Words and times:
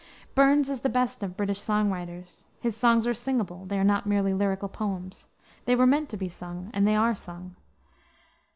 Burns 0.33 0.67
is 0.67 0.79
the 0.81 0.89
best 0.89 1.21
of 1.21 1.37
British 1.37 1.61
song 1.61 1.91
writers. 1.91 2.47
His 2.59 2.75
songs 2.75 3.05
are 3.05 3.13
singable; 3.13 3.67
they 3.67 3.77
are 3.77 3.83
not 3.83 4.07
merely 4.07 4.33
lyrical 4.33 4.67
poems. 4.67 5.27
They 5.65 5.75
were 5.75 5.85
meant 5.85 6.09
to 6.09 6.17
be 6.17 6.27
sung, 6.27 6.71
and 6.73 6.87
they 6.87 6.95
are 6.95 7.13
sung. 7.13 7.55